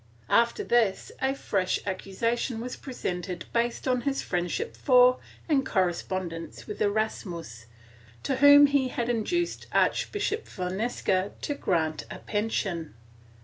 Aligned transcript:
After 0.31 0.63
this 0.63 1.11
a 1.21 1.35
fresh 1.35 1.77
accusation 1.85 2.59
was 2.59 2.75
presented 2.75 3.45
based 3.53 3.87
on 3.87 4.01
his 4.01 4.23
friendship 4.23 4.75
for 4.75 5.19
and 5.47 5.63
correspondence 5.63 6.65
with 6.65 6.81
Erasmus, 6.81 7.67
to 8.23 8.37
whom 8.37 8.65
he 8.65 8.87
had 8.87 9.09
induced 9.09 9.67
Archbishop 9.71 10.47
Fonseca 10.47 11.33
to 11.43 11.53
grant 11.53 12.05
a 12.09 12.17
pension. 12.17 12.95